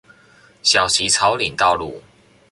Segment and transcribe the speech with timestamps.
[0.63, 2.01] 小旗草嶺道路